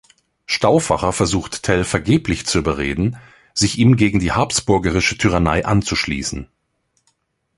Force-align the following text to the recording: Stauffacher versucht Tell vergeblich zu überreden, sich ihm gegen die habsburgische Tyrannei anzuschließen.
Stauffacher 0.47 1.11
versucht 1.13 1.61
Tell 1.61 1.83
vergeblich 1.83 2.47
zu 2.47 2.57
überreden, 2.57 3.17
sich 3.53 3.77
ihm 3.77 3.97
gegen 3.97 4.17
die 4.19 4.31
habsburgische 4.31 5.15
Tyrannei 5.15 5.63
anzuschließen. 5.63 6.47